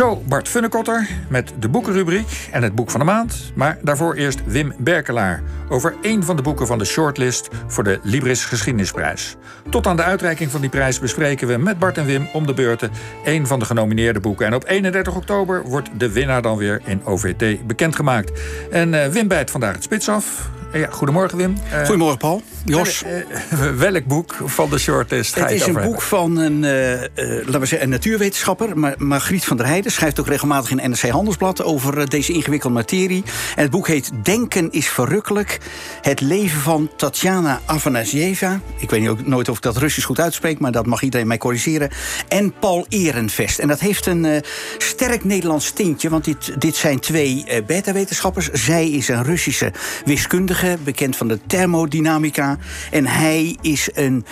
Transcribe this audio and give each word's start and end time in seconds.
Zo, 0.00 0.22
Bart 0.28 0.48
Funnekotter 0.48 1.08
met 1.28 1.52
de 1.58 1.68
boekenrubriek 1.68 2.48
en 2.52 2.62
het 2.62 2.74
boek 2.74 2.90
van 2.90 3.00
de 3.00 3.06
maand. 3.06 3.52
Maar 3.54 3.78
daarvoor 3.82 4.14
eerst 4.14 4.40
Wim 4.44 4.72
Berkelaar 4.78 5.42
over 5.68 5.94
één 6.02 6.24
van 6.24 6.36
de 6.36 6.42
boeken 6.42 6.66
van 6.66 6.78
de 6.78 6.84
shortlist 6.84 7.48
voor 7.66 7.84
de 7.84 8.00
Libris 8.02 8.44
Geschiedenisprijs. 8.44 9.36
Tot 9.70 9.86
aan 9.86 9.96
de 9.96 10.02
uitreiking 10.02 10.50
van 10.50 10.60
die 10.60 10.70
prijs 10.70 10.98
bespreken 10.98 11.48
we 11.48 11.56
met 11.56 11.78
Bart 11.78 11.98
en 11.98 12.06
Wim 12.06 12.28
om 12.32 12.46
de 12.46 12.54
beurten 12.54 12.90
één 13.24 13.46
van 13.46 13.58
de 13.58 13.64
genomineerde 13.64 14.20
boeken. 14.20 14.46
En 14.46 14.54
op 14.54 14.64
31 14.66 15.16
oktober 15.16 15.62
wordt 15.62 15.88
de 15.96 16.12
winnaar 16.12 16.42
dan 16.42 16.56
weer 16.56 16.80
in 16.84 17.04
OVT 17.04 17.66
bekendgemaakt. 17.66 18.40
En 18.70 18.92
uh, 18.92 19.06
Wim 19.06 19.28
bijt 19.28 19.50
vandaag 19.50 19.74
het 19.74 19.82
spits 19.82 20.08
af. 20.08 20.50
Ja, 20.72 20.88
goedemorgen 20.90 21.38
Wim. 21.38 21.56
Uh, 21.72 21.78
goedemorgen 21.78 22.18
Paul. 22.18 22.42
Jos. 22.64 23.02
Uh, 23.02 23.70
welk 23.76 24.04
boek 24.04 24.36
van 24.44 24.70
de 24.70 24.78
shortlist 24.78 25.34
Het 25.34 25.50
is 25.50 25.66
een 25.66 25.80
boek 25.82 26.02
van 26.02 26.36
een, 26.36 26.60
laten 26.60 27.60
we 27.60 27.66
zeggen, 27.66 27.82
een 27.82 27.88
natuurwetenschapper, 27.88 28.96
Margriet 28.98 29.44
van 29.44 29.56
der 29.56 29.66
Heijden. 29.66 29.92
Schrijft 29.92 30.20
ook 30.20 30.26
regelmatig 30.26 30.70
in 30.70 30.90
NRC 30.90 31.08
Handelsblad 31.08 31.62
over 31.62 32.08
deze 32.08 32.32
ingewikkelde 32.32 32.74
materie. 32.74 33.22
En 33.56 33.62
het 33.62 33.70
boek 33.70 33.86
heet 33.86 34.10
Denken 34.22 34.70
is 34.70 34.88
verrukkelijk. 34.88 35.60
Het 36.00 36.20
leven 36.20 36.60
van 36.60 36.90
Tatjana 36.96 37.60
Afanasieva. 37.64 38.60
Ik 38.78 38.90
weet 38.90 39.08
ook 39.08 39.26
nooit 39.26 39.48
of 39.48 39.56
ik 39.56 39.62
dat 39.62 39.76
Russisch 39.76 40.06
goed 40.06 40.20
uitspreek, 40.20 40.58
maar 40.58 40.72
dat 40.72 40.86
mag 40.86 41.02
iedereen 41.02 41.26
mij 41.26 41.38
corrigeren. 41.38 41.90
En 42.28 42.54
Paul 42.58 42.86
Ehrenvest. 42.88 43.58
En 43.58 43.68
dat 43.68 43.80
heeft 43.80 44.06
een 44.06 44.42
sterk 44.78 45.24
Nederlands 45.24 45.70
tintje, 45.70 46.08
want 46.08 46.24
dit, 46.24 46.60
dit 46.60 46.76
zijn 46.76 47.00
twee 47.00 47.44
beta-wetenschappers. 47.66 48.48
Zij 48.48 48.90
is 48.90 49.08
een 49.08 49.24
Russische 49.24 49.72
wiskundige 50.04 50.59
bekend 50.84 51.16
van 51.16 51.28
de 51.28 51.38
thermodynamica. 51.46 52.58
En 52.90 53.06
hij 53.06 53.56
is 53.60 53.88
een, 53.94 54.24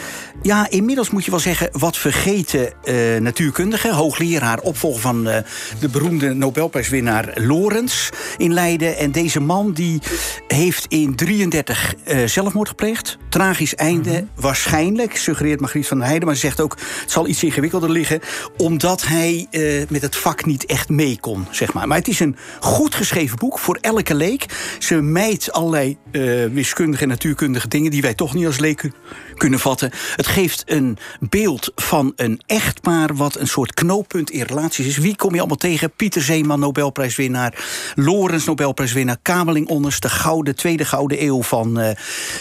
ja, 0.42 0.70
inmiddels 0.70 1.10
moet 1.10 1.24
je 1.24 1.30
wel 1.30 1.40
zeggen, 1.40 1.68
wat 1.72 1.96
vergeten 1.96 2.72
uh, 2.84 3.20
natuurkundige. 3.20 3.92
Hoogleraar, 3.92 4.60
opvolger 4.60 5.00
van 5.00 5.28
uh, 5.28 5.36
de 5.80 5.88
beroemde 5.88 6.34
Nobelprijswinnaar 6.34 7.32
Lorenz 7.34 8.08
in 8.36 8.52
Leiden. 8.52 8.96
En 8.96 9.12
deze 9.12 9.40
man 9.40 9.72
die 9.72 10.02
heeft 10.48 10.86
in 10.88 11.14
33 11.14 11.94
uh, 11.94 12.22
eh, 12.22 12.28
zelfmoord 12.28 12.68
gepleegd. 12.68 13.18
Tragisch 13.28 13.74
einde, 13.74 14.10
mm 14.10 14.16
-hmm. 14.16 14.28
waarschijnlijk, 14.34 15.16
suggereert 15.16 15.60
Margriet 15.60 15.86
van 15.86 15.96
der 15.96 16.06
Heijden. 16.06 16.26
Maar 16.26 16.36
ze 16.36 16.46
zegt 16.46 16.60
ook, 16.60 16.76
het 17.00 17.10
zal 17.10 17.28
iets 17.28 17.44
ingewikkelder 17.44 17.90
liggen. 17.90 18.20
Omdat 18.56 19.06
hij 19.06 19.46
met 19.88 20.02
het 20.02 20.16
vak 20.16 20.44
niet 20.44 20.66
echt 20.66 20.88
mee 20.88 21.18
kon, 21.20 21.46
zeg 21.50 21.72
maar. 21.72 21.86
Maar 21.86 21.98
het 21.98 22.08
is 22.08 22.20
een 22.20 22.36
goed 22.60 22.94
geschreven 22.94 23.38
boek 23.38 23.58
voor 23.58 23.78
elke 23.80 24.14
leek. 24.14 24.46
Ze 24.78 24.94
mijt 24.94 25.52
allerlei 25.52 25.96
uh, 26.18 26.44
wiskundige 26.52 27.02
en 27.02 27.08
natuurkundige 27.08 27.68
dingen 27.68 27.90
die 27.90 28.02
wij 28.02 28.14
toch 28.14 28.34
niet 28.34 28.46
als 28.46 28.58
leken 28.58 28.94
kunnen 29.34 29.58
vatten. 29.58 29.90
Het 30.16 30.26
geeft 30.26 30.62
een 30.66 30.98
beeld 31.20 31.72
van 31.74 32.12
een 32.16 32.40
echtpaar 32.46 33.14
wat 33.14 33.38
een 33.38 33.48
soort 33.48 33.74
knooppunt 33.74 34.30
in 34.30 34.42
relaties 34.42 34.86
is. 34.86 34.98
Wie 34.98 35.16
kom 35.16 35.32
je 35.32 35.38
allemaal 35.38 35.56
tegen? 35.56 35.90
Pieter 35.90 36.22
Zeeman, 36.22 36.60
Nobelprijswinnaar. 36.60 37.64
Lorenz, 37.94 38.46
Nobelprijswinnaar. 38.46 39.16
Kameling 39.22 39.68
Onders, 39.68 40.00
de 40.00 40.08
gouden, 40.08 40.56
tweede 40.56 40.84
gouden 40.84 41.22
eeuw 41.22 41.42
van, 41.42 41.80
uh, 41.80 41.90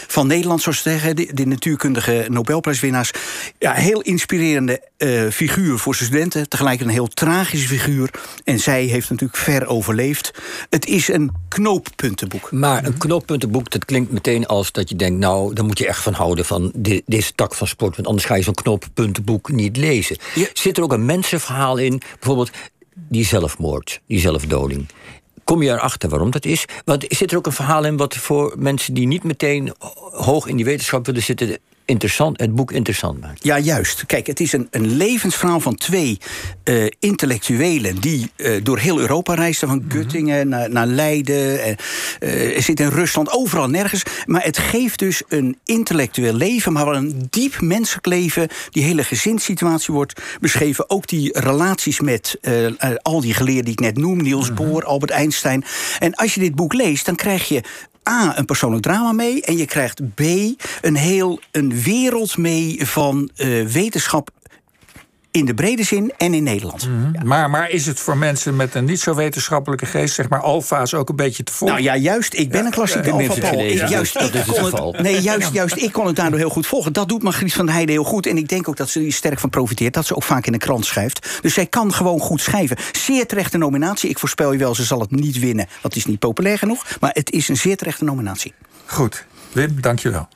van 0.08 0.28
Nederland, 0.28 0.61
zoals 0.61 0.81
ze 0.81 0.89
zeggen. 0.89 1.16
De, 1.16 1.30
de, 1.33 1.45
natuurkundige 1.45 2.25
Nobelprijswinnaars. 2.30 3.11
Ja, 3.58 3.73
heel 3.73 4.02
inspirerende 4.02 4.81
uh, 4.98 5.30
figuur 5.30 5.78
voor 5.78 5.95
zijn 5.95 6.09
studenten. 6.09 6.50
Tegelijk 6.50 6.81
een 6.81 6.90
heel 6.90 7.08
tragische 7.08 7.67
figuur. 7.67 8.09
En 8.44 8.59
zij 8.59 8.84
heeft 8.84 9.09
natuurlijk 9.09 9.39
ver 9.39 9.67
overleefd. 9.67 10.31
Het 10.70 10.88
is 10.88 11.08
een 11.08 11.31
knooppuntenboek. 11.48 12.52
Maar 12.52 12.86
een 12.86 12.98
knooppuntenboek, 12.98 13.70
dat 13.70 13.86
klinkt 13.86 14.12
meteen 14.12 14.45
als 14.45 14.72
dat 14.72 14.89
je 14.89 14.95
denkt... 14.95 15.20
nou, 15.20 15.54
daar 15.54 15.66
moet 15.66 15.78
je 15.78 15.88
echt 15.88 16.02
van 16.02 16.14
houden, 16.14 16.45
van 16.45 16.72
de, 16.76 17.04
deze 17.06 17.34
tak 17.36 17.56
van 17.56 17.67
sport. 17.67 17.95
Want 17.95 18.08
anders 18.08 18.26
ga 18.26 18.36
je 18.36 18.44
zo'n 18.44 18.54
knooppuntenboek 18.54 19.52
niet 19.52 19.78
lezen. 19.78 20.17
Ja. 20.36 20.48
Zit 20.54 20.78
er 20.78 20.84
ook 20.84 20.94
een 20.94 21.06
mensenverhaal 21.06 21.78
in? 21.78 22.02
Bijvoorbeeld 22.20 22.52
die 22.94 23.26
zelfmoord, 23.26 24.02
die 24.08 24.20
zelfdoding. 24.20 24.86
Kom 25.44 25.61
je 25.64 25.70
erachter 25.70 26.09
waarom 26.09 26.32
dat 26.32 26.45
is? 26.45 26.66
Want 26.86 27.06
zit 27.08 27.32
er 27.32 27.38
ook 27.38 27.45
een 27.45 27.52
verhaal 27.52 27.86
in 27.86 27.98
wat 27.98 28.16
voor 28.16 28.56
mensen 28.58 28.94
die 28.94 29.08
niet 29.08 29.23
meteen 29.23 29.73
hoog 30.11 30.48
in 30.48 30.56
die 30.56 30.66
wetenschap 30.66 31.06
willen 31.06 31.23
zitten 31.23 31.58
interessant, 31.87 32.39
het 32.39 32.55
boek 32.55 32.71
interessant 32.71 33.21
maakt. 33.21 33.43
Ja, 33.43 33.59
juist. 33.59 34.05
Kijk, 34.05 34.27
het 34.27 34.39
is 34.39 34.53
een, 34.53 34.67
een 34.71 34.98
levensverhaal 34.98 35.59
van 35.59 35.75
twee 35.75 36.17
uh, 36.64 36.86
intellectuelen 36.99 37.95
die 38.02 38.31
uh, 38.36 38.64
door 38.64 38.77
heel 38.77 38.99
Europa 38.99 39.33
reisden, 39.33 39.67
van 39.70 39.83
Göttingen 39.87 40.48
naar, 40.48 40.70
naar 40.70 40.86
Leiden, 40.86 41.75
uh, 42.20 42.59
zit 42.59 42.80
in 42.80 42.87
Rusland, 42.87 43.31
overal 43.31 43.70
nergens. 43.70 44.03
Maar 44.25 44.43
het 44.43 44.58
geeft 44.58 44.99
dus 44.99 45.21
een 45.27 45.58
intellectueel 45.64 46.33
leven, 46.33 46.73
maar 46.73 46.86
wel 46.86 46.95
een 46.95 47.27
diep 47.30 47.61
menselijk 47.61 48.05
leven. 48.05 48.48
Die 48.69 48.83
hele 48.83 49.04
gezinssituatie 49.04 49.93
wordt 49.93 50.21
beschreven. 50.39 50.89
Ook 50.89 51.08
die 51.08 51.39
relaties 51.39 51.99
met 51.99 52.39
al 53.02 53.21
die 53.21 53.33
geleerden 53.33 53.64
die 53.64 53.73
ik 53.73 53.80
net 53.80 53.98
noem, 53.98 54.21
Niels 54.21 54.54
Bohr, 54.54 54.83
Albert 54.83 55.11
Einstein. 55.11 55.64
En 55.99 56.15
als 56.15 56.33
je 56.33 56.39
dit 56.39 56.55
boek 56.55 56.73
leest, 56.73 57.05
dan 57.05 57.15
krijg 57.15 57.48
je 57.48 57.64
A, 58.08 58.38
een 58.38 58.45
persoonlijk 58.45 58.84
drama 58.84 59.12
mee. 59.12 59.42
En 59.42 59.58
je 59.58 59.66
krijgt 59.66 60.14
B, 60.16 60.22
een 60.82 60.95
heel 60.95 61.40
een 61.52 61.82
wereld 61.82 62.38
mee 62.38 62.88
van 62.88 63.30
uh, 63.38 63.66
wetenschap 63.66 64.30
in 65.32 65.45
de 65.45 65.54
brede 65.54 65.83
zin 65.83 66.14
en 66.17 66.33
in 66.33 66.43
Nederland. 66.43 66.88
Mm 66.88 67.04
-hmm. 67.04 67.14
ja. 67.14 67.23
maar, 67.23 67.49
maar 67.49 67.70
is 67.70 67.86
het 67.86 67.99
voor 67.99 68.17
mensen 68.17 68.55
met 68.55 68.76
een 68.76 68.86
niet 68.86 68.99
zo 68.99 69.15
wetenschappelijke 69.15 69.86
geest, 69.86 70.15
zeg 70.15 70.30
maar 70.30 70.42
alfa's, 70.42 70.93
ook 70.93 71.10
een 71.10 71.15
beetje 71.15 71.43
te 71.43 71.54
volgen? 71.54 71.77
Nou 71.83 71.88
ja, 71.88 72.02
juist. 72.02 72.33
Ik 72.33 72.49
ben 72.49 72.60
ja, 72.60 72.65
een 72.65 72.71
klassieke 72.71 73.11
alfa. 73.11 73.52
Ja. 73.52 73.87
Juist, 73.87 74.14
dat 74.14 74.33
is 74.33 74.45
het 74.45 75.02
nee, 75.02 75.21
juist, 75.21 75.54
juist. 75.54 75.76
Ik 75.76 75.92
kon 75.92 76.08
het 76.08 76.16
daardoor 76.16 76.39
heel 76.39 76.49
goed 76.49 76.67
volgen. 76.67 76.93
Dat 76.93 77.10
doet 77.10 77.23
Margriet 77.23 77.54
van 77.54 77.66
der 77.66 77.73
Heijden 77.73 77.95
heel 77.95 78.04
goed. 78.04 78.26
En 78.26 78.37
ik 78.37 78.49
denk 78.49 78.67
ook 78.67 78.77
dat 78.77 78.89
ze 78.89 79.05
er 79.05 79.11
sterk 79.11 79.39
van 79.39 79.49
profiteert. 79.49 79.93
Dat 79.93 80.05
ze 80.05 80.16
ook 80.16 80.23
vaak 80.23 80.45
in 80.45 80.52
de 80.52 80.58
krant 80.58 80.86
schrijft. 80.86 81.39
Dus 81.42 81.54
zij 81.54 81.66
kan 81.66 81.93
gewoon 81.93 82.20
goed 82.20 82.42
schrijven. 82.42 82.77
Zeer 82.92 83.27
terechte 83.27 83.58
nominatie. 83.58 84.10
Ik 84.10 84.20
voorspel 84.20 84.52
je 84.52 84.58
wel, 84.58 84.76
ze 84.76 84.83
zal 84.83 84.99
het 84.99 85.11
niet 85.11 85.39
winnen. 85.39 85.66
Want 85.66 85.82
het 85.82 85.95
is 85.95 86.05
niet 86.05 86.20
populair 86.20 86.58
genoeg. 86.58 86.86
Maar 86.99 87.11
het 87.14 87.32
is 87.32 87.48
een 87.48 87.58
zeer 87.58 87.77
terechte 87.77 88.04
nominatie. 88.04 88.54
Goed. 88.86 89.26
Wim, 89.52 89.82
dank 89.82 89.99
je 89.99 90.10
wel. 90.10 90.27